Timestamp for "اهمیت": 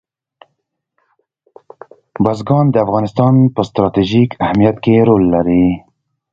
4.45-4.77